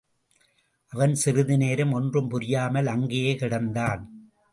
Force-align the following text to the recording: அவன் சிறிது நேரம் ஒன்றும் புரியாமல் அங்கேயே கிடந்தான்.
அவன் 0.93 1.13
சிறிது 1.15 1.57
நேரம் 1.57 1.91
ஒன்றும் 1.91 2.27
புரியாமல் 2.27 2.87
அங்கேயே 2.87 3.33
கிடந்தான். 3.33 4.01